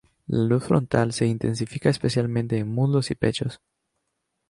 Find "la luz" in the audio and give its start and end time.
0.25-0.63